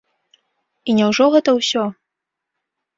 І 0.87 0.97
няўжо 1.01 1.25
гэта 1.37 1.57
ўсё? 1.61 1.83